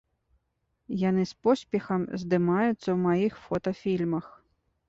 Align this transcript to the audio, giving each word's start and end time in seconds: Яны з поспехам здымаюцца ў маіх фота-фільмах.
Яны 1.09 1.25
з 1.33 1.37
поспехам 1.47 2.01
здымаюцца 2.23 2.73
ў 2.73 2.97
маіх 3.05 3.33
фота-фільмах. 3.45 4.25